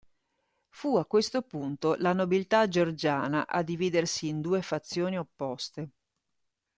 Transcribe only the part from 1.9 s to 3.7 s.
la nobiltà georgiana a